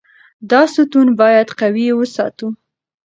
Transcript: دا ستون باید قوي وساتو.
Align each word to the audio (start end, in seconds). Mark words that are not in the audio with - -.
دا 0.51 0.61
ستون 0.75 1.07
باید 1.19 1.47
قوي 1.59 1.87
وساتو. 1.93 2.47